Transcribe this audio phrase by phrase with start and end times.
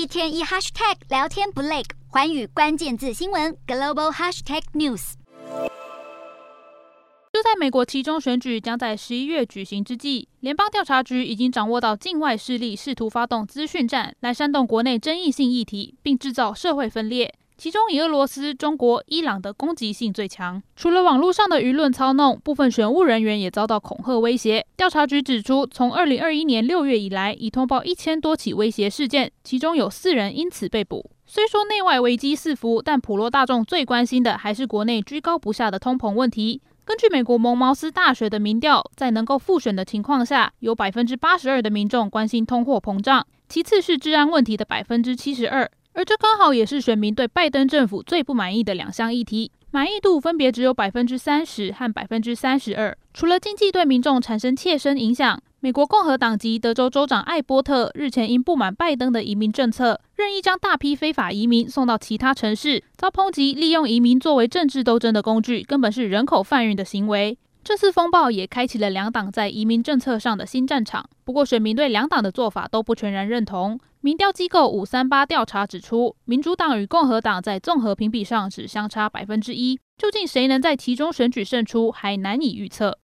[0.00, 5.12] 一天一 hashtag 聊天不累，环宇关键字新闻 global hashtag news。
[7.30, 17.34] 就在美国其中选举将在十一月举行之际，联邦调查局已经掌握到境外势力试图发动资讯战，来煽动国内争议性议题，并制造社会分裂。
[17.60, 20.62] 其中以俄罗斯、中国、伊朗的攻击性最强。
[20.74, 24.64] 除了网络上的舆论操弄，部分选务人员也遭到恐吓威胁。
[24.78, 31.10] 调查局指出，从二零二一年六月以来，已通报一千多起威胁事件，其中有四人因此被捕。
[31.26, 36.62] 虽说内外危机四伏，但普罗大众最关心的还是国内居高不下的通膨问题。
[36.86, 45.70] 根据美国蒙茅斯大学的民调，在能够复选的情况下，有百分之八十二的民众关心通货膨胀，其次是治安问题的百分之七十二。
[45.92, 52.96] 而这刚好也是选民对拜登政府最不满意的两项议题，满意度分别只有百分之三十和百分之三十二。
[53.12, 67.36] 除了经济对民众产生切身影响，美国共和党籍德州州长艾波特日前因不满拜登的移民政策，任意将大批非法移民送到其他城市，遭抨击利用移民作为政治斗争的工具，根本是人口贩运的行为。
[67.62, 71.08] 这次风暴也开启了两党在移民政策上的新战场。
[71.24, 73.78] 不过，选民对两党的做法都不全然认同。
[74.00, 79.78] 民调机构五三八调查指出，民主党与共和党在综合评比上只相差百分之一。
[79.98, 82.98] 究竟谁能在其中选举胜出，还难以预测。